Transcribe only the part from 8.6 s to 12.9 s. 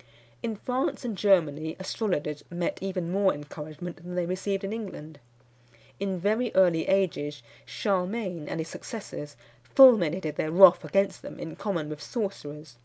his successors fulminated their wrath against them in common with sorcerers.